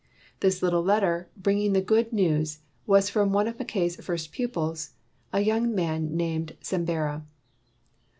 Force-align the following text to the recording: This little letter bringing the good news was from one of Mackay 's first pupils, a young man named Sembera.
This 0.39 0.63
little 0.63 0.81
letter 0.81 1.29
bringing 1.37 1.73
the 1.73 1.79
good 1.83 2.11
news 2.11 2.57
was 2.87 3.07
from 3.11 3.31
one 3.33 3.47
of 3.47 3.59
Mackay 3.59 3.87
's 3.89 3.97
first 4.03 4.31
pupils, 4.31 4.93
a 5.31 5.41
young 5.41 5.75
man 5.75 6.17
named 6.17 6.57
Sembera. 6.59 7.21